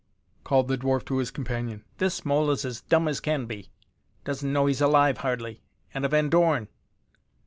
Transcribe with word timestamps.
called 0.43 0.67
the 0.67 0.79
dwarf 0.79 1.05
to 1.05 1.17
his 1.17 1.29
companion, 1.29 1.85
"this 1.99 2.25
mole 2.25 2.49
is 2.49 2.65
as 2.65 2.81
dumb 2.81 3.07
as 3.07 3.19
can 3.19 3.45
be. 3.45 3.69
Doesn't 4.23 4.51
know 4.51 4.65
he's 4.65 4.81
alive 4.81 5.19
hardly. 5.19 5.61
And 5.93 6.03
a 6.03 6.07
Van 6.07 6.27
Dorn!" 6.27 6.69